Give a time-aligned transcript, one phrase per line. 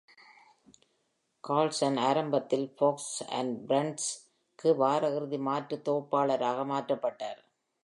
[1.43, 4.09] Carlsen ஆரம்பத்தில் "Fox and Friends"
[4.59, 7.41] க்கு வார இறுதி மாற்று தொகுப்பாளராக மாற்றப்பட்டார்.